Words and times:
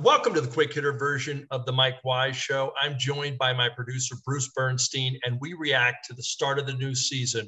Welcome 0.00 0.34
to 0.34 0.40
the 0.40 0.50
quick 0.50 0.74
hitter 0.74 0.92
version 0.92 1.46
of 1.52 1.66
the 1.66 1.72
Mike 1.72 2.02
Wise 2.04 2.34
Show. 2.34 2.72
I'm 2.82 2.98
joined 2.98 3.38
by 3.38 3.52
my 3.52 3.68
producer, 3.68 4.16
Bruce 4.26 4.48
Bernstein, 4.48 5.16
and 5.24 5.38
we 5.40 5.52
react 5.52 6.06
to 6.06 6.14
the 6.14 6.22
start 6.22 6.58
of 6.58 6.66
the 6.66 6.72
new 6.72 6.96
season. 6.96 7.46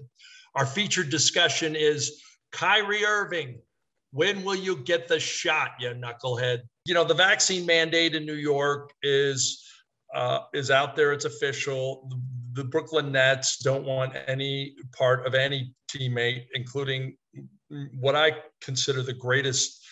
Our 0.54 0.64
featured 0.64 1.10
discussion 1.10 1.74
is 1.74 2.22
Kyrie 2.52 3.04
Irving. 3.04 3.60
When 4.12 4.44
will 4.44 4.54
you 4.54 4.76
get 4.76 5.08
the 5.08 5.18
shot, 5.18 5.70
you 5.80 5.88
knucklehead? 5.88 6.60
You 6.84 6.94
know, 6.94 7.02
the 7.02 7.14
vaccine 7.14 7.66
mandate 7.66 8.14
in 8.14 8.24
New 8.24 8.34
York 8.34 8.92
is 9.02 9.64
uh, 10.14 10.42
is 10.54 10.70
out 10.70 10.94
there. 10.94 11.12
It's 11.12 11.24
official. 11.24 12.06
The, 12.08 12.62
the 12.62 12.68
Brooklyn 12.68 13.10
Nets 13.10 13.58
don't 13.58 13.84
want 13.84 14.14
any 14.28 14.76
part 14.96 15.26
of 15.26 15.34
any 15.34 15.74
teammate, 15.90 16.44
including 16.54 17.16
what 17.98 18.14
I 18.14 18.36
consider 18.60 19.02
the 19.02 19.12
greatest 19.12 19.84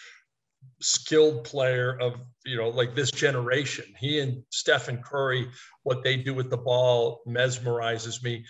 skilled 0.81 1.45
player 1.45 1.99
of 2.01 2.15
you 2.45 2.57
know 2.57 2.69
like 2.69 2.95
this 2.95 3.11
generation. 3.11 3.87
He 3.99 4.21
and 4.21 4.43
Stephen 4.51 5.03
Curry, 5.03 5.49
what 5.83 6.03
they 6.03 6.17
do 6.17 6.35
with 6.35 6.51
the 6.51 6.57
ball 6.57 7.23
mesmerizes 7.27 8.23
me. 8.23 8.45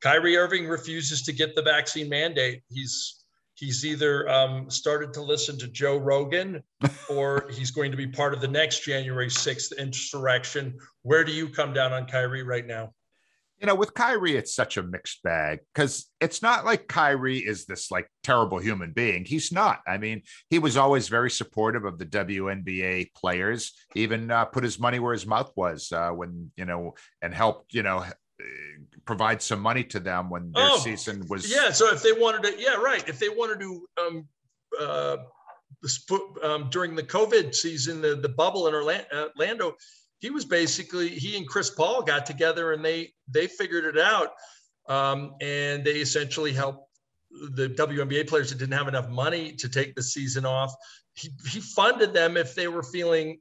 Kyrie 0.00 0.36
Irving 0.36 0.68
refuses 0.68 1.22
to 1.22 1.32
get 1.32 1.56
the 1.56 1.62
vaccine 1.62 2.08
mandate. 2.08 2.62
He's 2.68 3.24
he's 3.54 3.84
either 3.84 4.28
um, 4.28 4.70
started 4.70 5.12
to 5.14 5.22
listen 5.22 5.58
to 5.58 5.68
Joe 5.68 5.96
Rogan 5.96 6.62
or 7.10 7.50
he's 7.52 7.70
going 7.72 7.90
to 7.90 7.96
be 7.96 8.06
part 8.06 8.32
of 8.32 8.40
the 8.40 8.48
next 8.48 8.84
January 8.84 9.28
6th 9.28 9.76
insurrection. 9.76 10.78
Where 11.02 11.24
do 11.24 11.32
you 11.32 11.48
come 11.48 11.72
down 11.72 11.92
on 11.92 12.06
Kyrie 12.06 12.44
right 12.44 12.66
now? 12.66 12.92
You 13.60 13.66
know, 13.66 13.74
with 13.74 13.92
Kyrie, 13.94 14.36
it's 14.36 14.54
such 14.54 14.76
a 14.76 14.82
mixed 14.82 15.22
bag 15.22 15.60
because 15.74 16.08
it's 16.20 16.42
not 16.42 16.64
like 16.64 16.86
Kyrie 16.86 17.38
is 17.38 17.66
this 17.66 17.90
like 17.90 18.08
terrible 18.22 18.58
human 18.58 18.92
being. 18.92 19.24
He's 19.24 19.50
not. 19.50 19.80
I 19.86 19.98
mean, 19.98 20.22
he 20.48 20.60
was 20.60 20.76
always 20.76 21.08
very 21.08 21.30
supportive 21.30 21.84
of 21.84 21.98
the 21.98 22.06
WNBA 22.06 23.14
players, 23.14 23.72
even 23.96 24.30
uh, 24.30 24.44
put 24.44 24.62
his 24.62 24.78
money 24.78 25.00
where 25.00 25.12
his 25.12 25.26
mouth 25.26 25.50
was 25.56 25.90
uh, 25.90 26.10
when, 26.10 26.52
you 26.56 26.66
know, 26.66 26.94
and 27.20 27.34
helped, 27.34 27.74
you 27.74 27.82
know, 27.82 28.04
provide 29.04 29.42
some 29.42 29.60
money 29.60 29.82
to 29.84 29.98
them 29.98 30.30
when 30.30 30.52
their 30.52 30.70
oh, 30.70 30.78
season 30.78 31.24
was. 31.28 31.50
Yeah. 31.50 31.72
So 31.72 31.92
if 31.92 32.02
they 32.02 32.12
wanted 32.12 32.44
to, 32.44 32.60
yeah, 32.60 32.76
right. 32.76 33.06
If 33.08 33.18
they 33.18 33.28
wanted 33.28 33.58
to, 33.58 33.88
um, 34.00 34.28
uh, 34.80 35.16
um, 36.44 36.68
during 36.70 36.94
the 36.94 37.02
COVID 37.02 37.54
season, 37.54 38.00
the, 38.00 38.14
the 38.14 38.28
bubble 38.28 38.68
in 38.68 38.74
Orlando, 38.74 39.74
he 40.20 40.30
was 40.30 40.44
basically 40.44 41.08
he 41.08 41.36
and 41.36 41.48
Chris 41.48 41.70
Paul 41.70 42.02
got 42.02 42.26
together 42.26 42.72
and 42.72 42.84
they 42.84 43.12
they 43.28 43.46
figured 43.46 43.84
it 43.84 43.98
out, 43.98 44.30
um, 44.88 45.34
and 45.40 45.84
they 45.84 45.96
essentially 45.96 46.52
helped 46.52 46.88
the 47.30 47.68
WNBA 47.68 48.28
players 48.28 48.50
that 48.50 48.58
didn't 48.58 48.76
have 48.76 48.88
enough 48.88 49.08
money 49.08 49.52
to 49.52 49.68
take 49.68 49.94
the 49.94 50.02
season 50.02 50.46
off. 50.46 50.74
He, 51.14 51.30
he 51.50 51.60
funded 51.60 52.14
them 52.14 52.36
if 52.36 52.54
they 52.54 52.68
were 52.68 52.82
feeling 52.82 53.38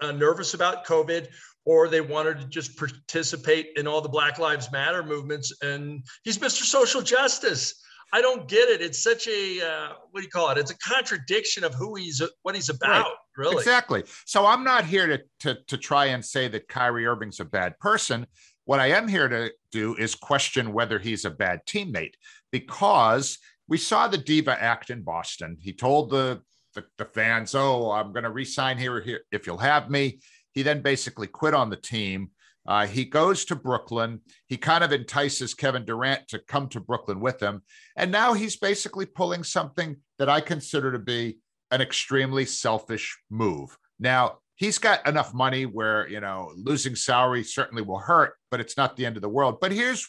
uh, 0.00 0.12
nervous 0.12 0.54
about 0.54 0.84
COVID 0.84 1.28
or 1.64 1.88
they 1.88 2.00
wanted 2.00 2.38
to 2.38 2.46
just 2.46 2.76
participate 2.76 3.68
in 3.76 3.86
all 3.86 4.00
the 4.00 4.08
Black 4.08 4.38
Lives 4.38 4.72
Matter 4.72 5.02
movements. 5.02 5.52
And 5.62 6.04
he's 6.24 6.38
Mr. 6.38 6.62
Social 6.62 7.02
Justice. 7.02 7.82
I 8.12 8.20
don't 8.20 8.48
get 8.48 8.68
it. 8.68 8.80
It's 8.80 9.02
such 9.02 9.28
a 9.28 9.60
uh, 9.60 9.88
what 10.10 10.20
do 10.20 10.24
you 10.24 10.30
call 10.30 10.50
it? 10.50 10.58
It's 10.58 10.70
a 10.70 10.78
contradiction 10.78 11.64
of 11.64 11.74
who 11.74 11.94
he's 11.94 12.20
what 12.42 12.54
he's 12.54 12.68
about. 12.68 13.04
Right. 13.04 13.14
Really, 13.36 13.56
exactly. 13.56 14.04
So 14.26 14.46
I'm 14.46 14.64
not 14.64 14.84
here 14.84 15.06
to, 15.06 15.20
to 15.40 15.58
to 15.68 15.78
try 15.78 16.06
and 16.06 16.24
say 16.24 16.48
that 16.48 16.68
Kyrie 16.68 17.06
Irving's 17.06 17.40
a 17.40 17.44
bad 17.44 17.78
person. 17.78 18.26
What 18.64 18.80
I 18.80 18.88
am 18.88 19.08
here 19.08 19.28
to 19.28 19.50
do 19.72 19.94
is 19.96 20.14
question 20.14 20.72
whether 20.72 20.98
he's 20.98 21.24
a 21.24 21.30
bad 21.30 21.60
teammate 21.66 22.14
because 22.52 23.38
we 23.68 23.78
saw 23.78 24.08
the 24.08 24.18
diva 24.18 24.60
act 24.60 24.90
in 24.90 25.02
Boston. 25.02 25.56
He 25.60 25.72
told 25.72 26.10
the 26.10 26.42
the, 26.74 26.84
the 26.98 27.04
fans, 27.04 27.54
"Oh, 27.54 27.90
I'm 27.90 28.12
going 28.12 28.24
to 28.24 28.30
resign 28.30 28.78
here, 28.78 29.00
here 29.00 29.20
if 29.32 29.46
you'll 29.46 29.58
have 29.58 29.90
me." 29.90 30.20
He 30.52 30.62
then 30.62 30.82
basically 30.82 31.28
quit 31.28 31.54
on 31.54 31.70
the 31.70 31.76
team. 31.76 32.30
Uh, 32.66 32.86
he 32.86 33.04
goes 33.04 33.44
to 33.46 33.56
Brooklyn. 33.56 34.20
He 34.46 34.56
kind 34.56 34.84
of 34.84 34.92
entices 34.92 35.54
Kevin 35.54 35.84
Durant 35.84 36.28
to 36.28 36.38
come 36.38 36.68
to 36.68 36.80
Brooklyn 36.80 37.20
with 37.20 37.40
him. 37.40 37.62
And 37.96 38.12
now 38.12 38.34
he's 38.34 38.56
basically 38.56 39.06
pulling 39.06 39.44
something 39.44 39.96
that 40.18 40.28
I 40.28 40.40
consider 40.40 40.92
to 40.92 40.98
be 40.98 41.38
an 41.70 41.80
extremely 41.80 42.44
selfish 42.44 43.18
move. 43.30 43.76
Now, 43.98 44.38
he's 44.56 44.78
got 44.78 45.06
enough 45.08 45.32
money 45.32 45.64
where, 45.64 46.06
you 46.08 46.20
know, 46.20 46.52
losing 46.56 46.94
salary 46.94 47.42
certainly 47.42 47.82
will 47.82 47.98
hurt, 47.98 48.34
but 48.50 48.60
it's 48.60 48.76
not 48.76 48.96
the 48.96 49.06
end 49.06 49.16
of 49.16 49.22
the 49.22 49.28
world. 49.28 49.58
But 49.60 49.72
here's 49.72 50.08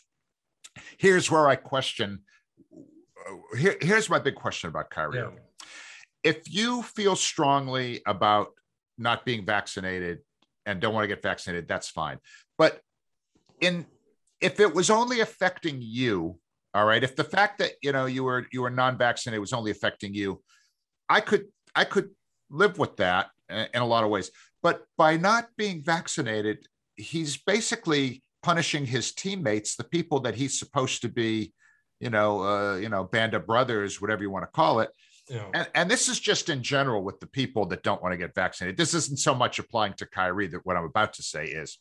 here's 0.98 1.30
where 1.30 1.48
I 1.48 1.56
question 1.56 2.22
here, 3.58 3.78
here's 3.82 4.10
my 4.10 4.20
big 4.20 4.36
question 4.36 4.70
about 4.70 4.90
Kyrie. 4.90 5.20
Yeah. 5.20 5.30
If 6.24 6.54
you 6.54 6.84
feel 6.84 7.16
strongly 7.16 8.02
about 8.06 8.50
not 8.98 9.26
being 9.26 9.46
vaccinated 9.46 10.20
and 10.66 10.80
don't 10.80 10.94
want 10.94 11.04
to 11.04 11.08
get 11.08 11.24
vaccinated, 11.24 11.68
that's 11.68 11.90
fine. 11.90 12.18
But 12.58 12.80
in 13.60 13.86
if 14.40 14.60
it 14.60 14.74
was 14.74 14.90
only 14.90 15.20
affecting 15.20 15.78
you, 15.80 16.38
all 16.74 16.86
right, 16.86 17.04
if 17.04 17.16
the 17.16 17.24
fact 17.24 17.60
that 17.60 17.74
you 17.82 17.92
know 17.92 18.06
you 18.06 18.24
were 18.24 18.48
you 18.52 18.62
were 18.62 18.70
non-vaccinated 18.70 19.40
was 19.40 19.54
only 19.54 19.72
affecting 19.72 20.14
you, 20.14 20.42
I 21.10 21.22
could 21.22 21.46
I 21.76 21.84
could 21.86 22.10
live 22.50 22.78
with 22.78 22.98
that 22.98 23.30
in 23.50 23.82
a 23.82 23.86
lot 23.86 24.04
of 24.04 24.10
ways. 24.10 24.32
But 24.64 24.84
by 24.98 25.18
not 25.18 25.50
being 25.58 25.84
vaccinated, 25.84 26.68
he's 26.96 27.38
basically 27.38 28.24
punishing 28.44 28.86
his 28.86 29.14
teammates, 29.14 29.76
the 29.76 29.84
people 29.84 30.20
that 30.22 30.36
he's 30.36 30.58
supposed 30.58 31.02
to 31.02 31.10
be, 31.10 31.54
you 32.00 32.10
know, 32.10 32.42
uh, 32.42 32.76
you 32.78 32.90
know, 32.90 33.04
band 33.04 33.34
of 33.34 33.46
brothers, 33.46 34.02
whatever 34.02 34.24
you 34.24 34.30
want 34.30 34.44
to 34.44 34.52
call 34.52 34.80
it, 34.80 34.90
And, 35.54 35.70
and 35.76 35.92
this 35.92 36.10
is 36.10 36.20
just 36.20 36.50
in 36.50 36.64
general 36.64 37.04
with 37.04 37.20
the 37.20 37.28
people 37.28 37.66
that 37.68 37.84
don't 37.84 38.02
want 38.02 38.14
to 38.14 38.18
get 38.18 38.36
vaccinated. 38.36 38.78
This 38.78 38.94
isn't 38.94 39.20
so 39.20 39.34
much 39.34 39.60
applying 39.60 39.94
to 39.94 40.06
Kyrie 40.06 40.48
that 40.48 40.66
what 40.66 40.76
I'm 40.76 40.86
about 40.86 41.14
to 41.14 41.24
say 41.24 41.46
is 41.46 41.78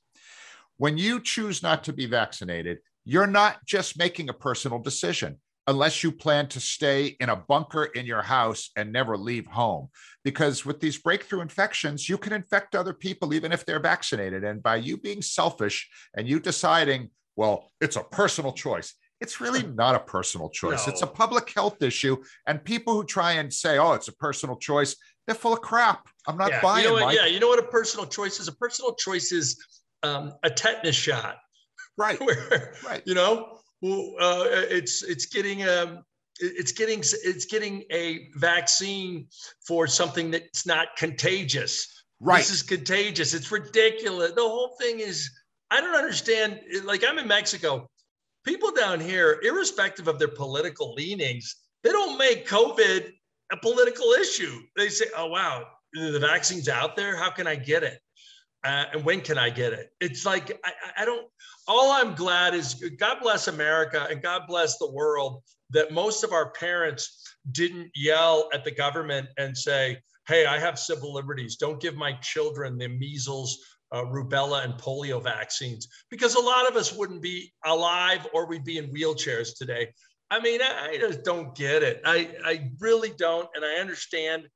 when 0.77 0.99
you 0.99 1.21
choose 1.21 1.63
not 1.63 1.85
to 1.85 1.93
be 1.93 2.07
vaccinated, 2.07 2.79
you're 3.05 3.27
not 3.27 3.65
just 3.67 3.99
making 3.99 4.29
a 4.29 4.35
personal 4.35 4.79
decision 4.79 5.39
unless 5.67 6.03
you 6.03 6.11
plan 6.11 6.49
to 6.49 6.59
stay 6.59 7.17
in 7.21 7.29
a 7.29 7.37
bunker 7.37 7.85
in 7.85 8.07
your 8.07 8.23
house 8.23 8.71
and 8.77 8.93
never 8.93 9.17
leave 9.17 9.47
home. 9.47 9.89
Because 10.25 10.65
with 10.65 10.81
these 10.81 10.99
breakthrough 10.99 11.43
infections, 11.43 12.09
you 12.09 12.19
can 12.19 12.33
infect 12.33 12.75
other 12.75 12.93
people 12.93 13.33
even 13.35 13.53
if 13.53 13.65
they're 13.65 13.81
vaccinated. 13.81 14.43
And 14.43 14.63
by 14.63 14.77
you 14.77 14.97
being 14.97 15.23
selfish 15.23 15.89
and 16.17 16.27
you 16.27 16.41
deciding, 16.41 17.11
well, 17.37 17.71
it's 17.81 17.97
a 17.97 18.03
personal 18.03 18.53
choice, 18.53 18.95
it's 19.21 19.41
really 19.41 19.63
not 19.63 19.95
a 19.95 20.01
personal 20.01 20.49
choice. 20.49 20.87
No. 20.87 20.93
It's 20.93 21.03
a 21.03 21.07
public 21.07 21.53
health 21.55 21.83
issue. 21.83 22.17
And 22.47 22.65
people 22.65 22.95
who 22.95 23.05
try 23.05 23.33
and 23.33 23.53
say, 23.53 23.79
oh, 23.79 23.93
it's 23.93 24.09
a 24.09 24.15
personal 24.15 24.57
choice, 24.57 24.97
they're 25.27 25.35
full 25.35 25.53
of 25.53 25.61
crap. 25.61 26.09
I'm 26.27 26.39
not 26.39 26.51
yeah. 26.51 26.61
buying 26.63 26.85
you 26.85 26.91
know 26.97 27.05
what, 27.05 27.15
Yeah, 27.15 27.27
you 27.27 27.39
know 27.39 27.49
what 27.49 27.59
a 27.59 27.69
personal 27.69 28.07
choice 28.07 28.41
is? 28.41 28.49
A 28.49 28.53
personal 28.53 28.95
choice 28.95 29.31
is 29.33 29.63
um, 30.03 30.33
a 30.43 30.51
tetanus 30.51 30.97
shot. 30.97 31.37
Right. 31.97 32.19
Where, 32.25 32.75
right. 32.85 33.03
You 33.05 33.15
know, 33.15 33.59
uh, 33.85 34.45
it's 34.71 35.03
it's 35.03 35.27
getting 35.27 35.69
um, 35.69 36.03
it's 36.39 36.73
getting 36.73 37.01
it's 37.01 37.45
getting 37.45 37.85
a 37.93 38.29
vaccine 38.37 39.27
for 39.67 39.87
something 39.87 40.31
that's 40.31 40.67
not 40.67 40.89
contagious. 40.97 42.05
Right. 42.21 42.39
This 42.39 42.51
is 42.51 42.63
contagious. 42.63 43.35
It's 43.35 43.51
ridiculous. 43.51 44.33
The 44.33 44.43
whole 44.43 44.77
thing 44.81 45.01
is 45.01 45.31
I 45.71 45.81
don't 45.81 45.95
understand. 45.95 46.61
Like 46.85 47.05
I'm 47.07 47.19
in 47.19 47.29
Mexico 47.29 47.89
people 48.45 48.73
down 48.73 49.01
here, 49.01 49.41
irrespective 49.43 50.09
of 50.09 50.19
their 50.19 50.29
political 50.29 50.95
leanings, 50.95 51.57
they 51.83 51.91
don't 51.91 52.19
make 52.19 52.49
COVID 52.49 53.11
a 53.53 53.57
political 53.57 54.13
issue. 54.13 54.61
They 54.77 54.89
say, 54.89 55.07
oh, 55.17 55.27
wow, 55.27 55.67
the 55.93 56.21
vaccine's 56.21 56.69
out 56.69 56.97
there. 56.97 57.17
How 57.17 57.31
can 57.31 57.47
I 57.47 57.57
get 57.57 57.83
it? 57.83 57.99
Uh, 58.63 58.85
and 58.93 59.05
when 59.05 59.21
can 59.23 59.39
I 59.39 59.49
get 59.51 59.73
it? 59.73 59.91
It's 60.01 60.27
like, 60.27 60.61
I, 60.65 60.73
I 60.99 61.05
don't, 61.05 61.27
all 61.67 61.93
I'm 61.93 62.15
glad 62.15 62.55
is 62.55 62.75
God 62.99 63.19
bless 63.23 63.49
America 63.49 64.07
and 64.11 64.23
God 64.23 64.43
bless 64.47 64.79
the 64.79 64.91
world 64.91 65.43
that 65.71 65.93
most 65.93 66.25
of 66.25 66.33
our 66.33 66.51
parents 66.51 67.35
didn't 67.53 67.91
yell 67.95 68.51
at 68.53 68.65
the 68.65 68.71
government 68.71 69.29
and 69.39 69.57
say, 69.57 69.99
hey, 70.29 70.45
I 70.47 70.59
have 70.59 70.79
civil 70.79 71.13
liberties. 71.13 71.57
Don't 71.57 71.81
give 71.81 71.97
my 71.97 72.13
children 72.21 72.77
the 72.77 72.89
measles 72.89 73.59
uh, 73.93 74.03
rubella 74.05 74.65
and 74.65 74.75
polio 74.75 75.23
vaccines 75.23 75.89
because 76.11 76.35
a 76.35 76.41
lot 76.41 76.69
of 76.69 76.77
us 76.77 76.93
wouldn't 76.93 77.23
be 77.23 77.53
alive 77.65 78.27
or 78.33 78.47
we'd 78.47 78.65
be 78.65 78.79
in 78.79 78.93
wheelchairs 78.93 79.57
today. 79.57 79.93
I 80.31 80.41
mean, 80.41 80.61
I, 80.63 80.97
just 80.99 81.25
don't 81.25 81.57
get 81.57 81.83
it. 81.83 82.01
I, 82.05 82.29
I 82.45 82.71
really 82.79 83.11
don't. 83.11 83.49
And 83.55 83.65
I 83.65 83.81
understand 83.81 84.47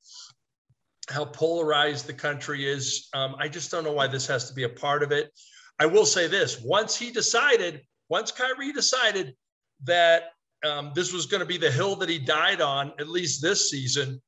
how 1.09 1.25
polarized 1.25 2.07
the 2.07 2.13
country 2.13 2.65
is. 2.65 3.09
Um, 3.13 3.35
I 3.39 3.49
just 3.49 3.71
don't 3.71 3.85
know 3.85 3.93
why 3.93 4.07
this 4.07 4.27
has 4.29 4.49
to 4.49 4.55
be 4.55 4.63
a 4.63 4.69
part 4.69 5.03
of 5.03 5.11
it. 5.11 5.33
I 5.81 5.87
will 5.87 6.07
say 6.07 6.29
this: 6.29 6.61
once 6.61 6.97
he 6.97 7.11
decided, 7.11 7.83
once 8.09 8.31
Kyrie 8.31 8.73
decided 8.73 9.35
that 9.83 10.31
um, 10.65 10.93
this 10.95 11.13
was 11.13 11.27
going 11.27 11.41
to 11.41 11.47
be 11.47 11.59
the 11.59 11.71
hill 11.71 11.97
that 11.97 12.09
he 12.09 12.19
died 12.19 12.61
on, 12.61 12.93
at 13.01 13.09
least 13.09 13.43
this 13.43 13.71
season, 13.71 14.23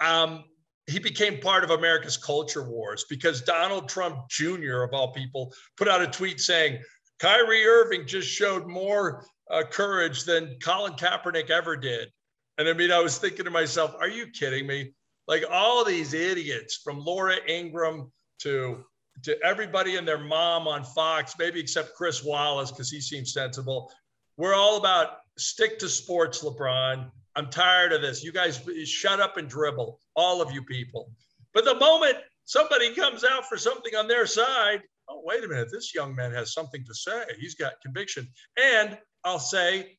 um, 0.00 0.44
he 0.86 0.98
became 0.98 1.40
part 1.40 1.64
of 1.64 1.70
America's 1.70 2.16
culture 2.16 2.68
wars 2.68 3.04
because 3.08 3.42
Donald 3.42 3.88
Trump 3.88 4.28
Jr., 4.28 4.82
of 4.82 4.92
all 4.92 5.12
people, 5.12 5.52
put 5.76 5.88
out 5.88 6.02
a 6.02 6.06
tweet 6.06 6.40
saying 6.40 6.78
Kyrie 7.18 7.64
Irving 7.64 8.06
just 8.06 8.28
showed 8.28 8.66
more 8.66 9.24
uh, 9.50 9.62
courage 9.62 10.24
than 10.24 10.56
Colin 10.62 10.94
Kaepernick 10.94 11.50
ever 11.50 11.76
did. 11.76 12.08
And 12.58 12.68
I 12.68 12.72
mean, 12.72 12.92
I 12.92 13.00
was 13.00 13.18
thinking 13.18 13.44
to 13.44 13.50
myself, 13.50 13.94
are 13.98 14.08
you 14.08 14.26
kidding 14.28 14.66
me? 14.66 14.92
Like 15.26 15.44
all 15.50 15.84
these 15.84 16.12
idiots 16.12 16.80
from 16.84 16.98
Laura 16.98 17.36
Ingraham 17.48 18.12
to 18.40 18.84
to 19.22 19.40
everybody 19.44 19.96
and 19.96 20.06
their 20.06 20.18
mom 20.18 20.66
on 20.66 20.82
Fox, 20.84 21.34
maybe 21.38 21.60
except 21.60 21.94
Chris 21.94 22.24
Wallace 22.24 22.70
because 22.70 22.90
he 22.90 23.00
seems 23.00 23.32
sensible. 23.32 23.90
We're 24.36 24.54
all 24.54 24.76
about 24.76 25.18
stick 25.38 25.78
to 25.78 25.88
sports, 25.88 26.42
LeBron. 26.42 27.10
I'm 27.36 27.50
tired 27.50 27.92
of 27.92 28.02
this. 28.02 28.22
You 28.22 28.32
guys 28.32 28.60
shut 28.84 29.20
up 29.20 29.36
and 29.36 29.48
dribble, 29.48 29.98
all 30.14 30.40
of 30.40 30.52
you 30.52 30.62
people. 30.62 31.10
But 31.52 31.64
the 31.64 31.74
moment 31.74 32.16
somebody 32.44 32.94
comes 32.94 33.24
out 33.24 33.48
for 33.48 33.56
something 33.56 33.94
on 33.96 34.08
their 34.08 34.26
side, 34.26 34.82
oh, 35.08 35.22
wait 35.24 35.44
a 35.44 35.48
minute, 35.48 35.68
this 35.72 35.94
young 35.94 36.14
man 36.14 36.32
has 36.32 36.52
something 36.52 36.84
to 36.84 36.94
say. 36.94 37.24
He's 37.38 37.54
got 37.54 37.80
conviction. 37.82 38.28
And 38.62 38.98
I'll 39.24 39.38
say 39.38 39.98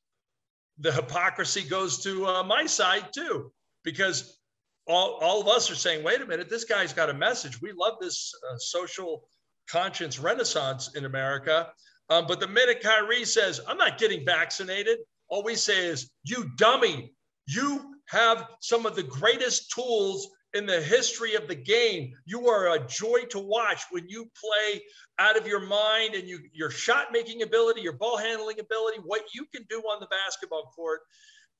the 0.79 0.91
hypocrisy 0.91 1.63
goes 1.63 2.03
to 2.03 2.25
uh, 2.27 2.43
my 2.43 2.65
side 2.65 3.07
too, 3.13 3.51
because 3.83 4.39
all, 4.87 5.17
all 5.21 5.41
of 5.41 5.47
us 5.47 5.71
are 5.71 5.75
saying, 5.75 6.03
wait 6.03 6.21
a 6.21 6.25
minute, 6.25 6.49
this 6.49 6.65
guy's 6.65 6.93
got 6.93 7.09
a 7.09 7.13
message. 7.13 7.61
We 7.61 7.71
love 7.71 7.95
this 7.99 8.33
uh, 8.49 8.57
social 8.57 9.27
conscience 9.69 10.19
renaissance 10.19 10.95
in 10.95 11.05
America. 11.05 11.69
Um, 12.09 12.27
but 12.27 12.39
the 12.39 12.47
minute 12.47 12.81
Kyrie 12.81 13.25
says, 13.25 13.59
I'm 13.67 13.77
not 13.77 13.97
getting 13.97 14.25
vaccinated, 14.25 14.99
all 15.27 15.43
we 15.43 15.55
say 15.55 15.87
is, 15.87 16.11
you 16.23 16.51
dummy, 16.57 17.14
you 17.47 17.95
have 18.07 18.47
some 18.59 18.85
of 18.85 18.95
the 18.95 19.03
greatest 19.03 19.71
tools 19.71 20.29
in 20.53 20.65
the 20.65 20.81
history 20.81 21.35
of 21.35 21.47
the 21.47 21.55
game. 21.55 22.13
You 22.25 22.47
are 22.47 22.75
a 22.75 22.87
joy 22.87 23.23
to 23.29 23.39
watch 23.39 23.83
when 23.91 24.07
you 24.07 24.29
play 24.39 24.81
out 25.19 25.37
of 25.37 25.45
your 25.45 25.59
mind 25.59 26.15
and 26.15 26.27
you, 26.27 26.39
your 26.53 26.69
shot 26.69 27.07
making 27.11 27.41
ability, 27.41 27.81
your 27.81 27.93
ball 27.93 28.17
handling 28.17 28.59
ability, 28.59 28.99
what 29.03 29.23
you 29.33 29.45
can 29.53 29.65
do 29.69 29.81
on 29.81 29.99
the 29.99 30.07
basketball 30.07 30.71
court 30.75 31.01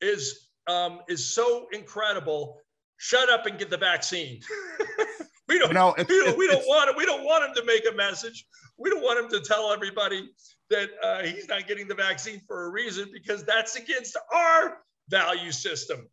is 0.02 0.48
um, 0.68 1.02
is 1.08 1.34
so 1.34 1.68
incredible. 1.74 2.58
Shut 2.98 3.30
up 3.30 3.46
and 3.46 3.60
get 3.60 3.70
the 3.70 3.78
vaccine. 3.78 4.40
we 5.48 5.60
don't, 5.60 5.74
know, 5.74 5.94
we 5.98 6.04
don't, 6.06 6.38
we 6.38 6.48
don't 6.48 6.66
want 6.66 6.90
it. 6.90 6.96
We 6.98 7.06
don't 7.06 7.24
want 7.24 7.44
him 7.44 7.54
to 7.56 7.64
make 7.66 7.86
a 7.92 7.96
message. 7.96 8.46
We 8.78 8.90
don't 8.90 9.04
want 9.04 9.20
him 9.20 9.30
to 9.30 9.46
tell 9.46 9.72
everybody 9.72 10.30
that 10.70 10.90
uh, 11.04 11.22
he's 11.22 11.48
not 11.48 11.68
getting 11.68 11.88
the 11.88 11.94
vaccine 11.94 12.42
for 12.48 12.66
a 12.66 12.70
reason 12.70 13.10
because 13.14 13.44
that's 13.44 13.76
against 13.76 14.18
our 14.34 14.78
value 15.10 15.52
system. 15.52 16.08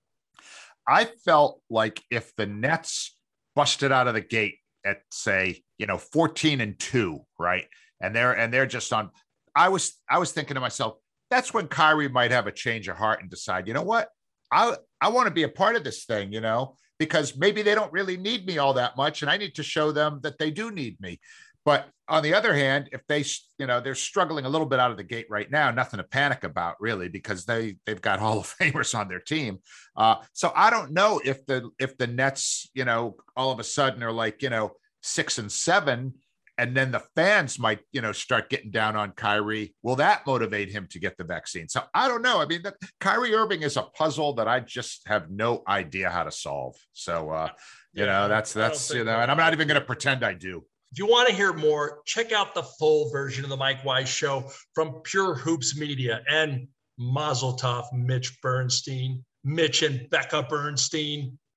I 0.87 1.05
felt 1.25 1.61
like 1.71 2.03
if 2.11 2.35
the 2.37 2.47
Nets 2.47 3.17
busted 3.55 3.93
out 3.93 4.09
of 4.09 4.15
the 4.15 4.21
gate 4.21 4.57
at 4.85 4.99
say, 5.11 5.63
you 5.79 5.87
know, 5.87 5.99
14 5.99 6.61
and 6.61 6.79
2, 6.79 7.21
right? 7.39 7.67
And 8.01 8.15
they're 8.15 8.33
and 8.33 8.53
they're 8.53 8.67
just 8.67 8.93
on 8.93 9.11
I 9.55 9.69
was 9.69 10.01
I 10.11 10.19
was 10.19 10.33
thinking 10.33 10.55
to 10.55 10.61
myself, 10.61 10.95
that's 11.31 11.55
when 11.55 11.69
Kyrie 11.69 12.09
might 12.09 12.31
have 12.31 12.47
a 12.47 12.53
change 12.53 12.89
of 12.89 12.97
heart 12.97 13.21
and 13.21 13.31
decide, 13.31 13.69
you 13.69 13.75
know 13.75 13.83
what? 13.83 14.09
I 14.51 14.77
I 15.01 15.09
want 15.09 15.29
to 15.29 15.35
be 15.35 15.45
a 15.45 15.49
part 15.49 15.77
of 15.77 15.85
this 15.85 16.05
thing, 16.05 16.33
you 16.33 16.41
know, 16.41 16.77
because 16.99 17.37
maybe 17.37 17.63
they 17.63 17.75
don't 17.75 17.93
really 17.93 18.17
need 18.17 18.47
me 18.47 18.59
all 18.59 18.75
that 18.75 18.97
much 18.97 19.23
and 19.23 19.31
I 19.31 19.37
need 19.37 19.55
to 19.57 19.63
show 19.63 19.93
them 19.93 20.21
that 20.23 20.39
they 20.39 20.51
do 20.51 20.71
need 20.71 21.01
me. 21.01 21.21
But 21.65 21.89
on 22.09 22.23
the 22.23 22.35
other 22.35 22.55
hand, 22.55 22.89
if 22.93 23.07
they, 23.07 23.25
you 23.59 23.67
know, 23.67 23.81
they're 23.81 23.95
struggling 23.95 24.45
a 24.45 24.49
little 24.49 24.67
bit 24.67 24.81
out 24.81 24.91
of 24.91 24.97
the 24.97 25.05
gate 25.05 25.27
right 25.31 25.51
now, 25.51 25.71
nothing 25.71 25.99
to 25.99 26.05
panic 26.05 26.45
about 26.45 26.77
really, 26.81 27.09
because 27.09 27.45
they 27.45 27.77
they've 27.87 28.01
got 28.01 28.19
Hall 28.21 28.41
of 28.41 28.55
Famers 28.61 28.99
on 28.99 29.09
their 29.09 29.21
team. 29.21 29.59
Uh, 29.97 30.17
so 30.33 30.53
I 30.55 30.71
don't 30.71 30.93
know 30.93 31.21
if 31.25 31.47
the 31.47 31.71
if 31.79 31.97
the 31.97 32.07
Nets, 32.07 32.69
you 32.75 32.85
know, 32.85 33.17
all 33.37 33.51
of 33.51 33.61
a 33.61 33.65
sudden 33.65 34.03
are 34.03 34.13
like, 34.13 34.43
you 34.43 34.51
know, 34.51 34.73
six 35.03 35.39
and 35.39 35.51
seven, 35.51 36.15
and 36.59 36.77
then 36.77 36.91
the 36.93 37.03
fans 37.17 37.59
might, 37.59 37.81
you 37.93 38.01
know, 38.01 38.13
start 38.13 38.51
getting 38.51 38.71
down 38.71 38.95
on 38.95 39.13
Kyrie. 39.13 39.75
Will 39.83 39.97
that 39.97 40.27
motivate 40.27 40.71
him 40.71 40.87
to 40.91 40.99
get 40.99 41.17
the 41.17 41.25
vaccine? 41.25 41.69
So 41.69 41.83
I 41.95 42.09
don't 42.09 42.23
know. 42.23 42.41
I 42.41 42.47
mean, 42.47 42.63
the, 42.63 42.75
Kyrie 43.01 43.35
Irving 43.35 43.63
is 43.63 43.77
a 43.77 43.83
puzzle 43.83 44.35
that 44.35 44.49
I 44.49 44.61
just 44.61 45.07
have 45.07 45.31
no 45.31 45.63
idea 45.67 46.11
how 46.11 46.25
to 46.25 46.31
solve. 46.31 46.77
So, 46.93 47.31
uh, 47.31 47.49
you 47.95 48.05
yeah, 48.05 48.13
know, 48.13 48.29
that's 48.29 48.53
that's 48.53 48.93
you 48.93 49.05
know, 49.05 49.19
and 49.21 49.31
I'm 49.31 49.37
not 49.37 49.53
even 49.53 49.67
going 49.67 49.81
to 49.81 49.87
pretend 49.87 50.25
I 50.25 50.35
do. 50.35 50.65
If 50.93 50.99
you 50.99 51.07
want 51.07 51.27
to 51.31 51.35
hear 51.35 51.55
more, 51.55 52.03
check 52.05 52.33
out 52.33 52.55
the 52.55 52.63
full 52.63 53.09
version 53.09 53.45
of 53.45 53.51
the 53.51 53.57
Mike 53.57 53.83
Wise 53.83 54.11
Show 54.11 54.51
from 54.75 55.01
Pure 55.05 55.37
Hoops 55.37 55.75
Media 55.75 56.21
and 56.29 56.69
Mazel 56.99 57.57
Tov, 57.57 57.87
Mitch 57.95 58.39
Bernstein, 58.43 59.25
Mitch 59.43 59.83
and 59.83 60.11
Becca 60.11 60.43
Bernstein. 60.51 61.39